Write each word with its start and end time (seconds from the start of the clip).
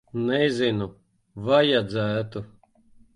Nezinu. 0.27 0.87
Vajadzētu. 1.49 2.43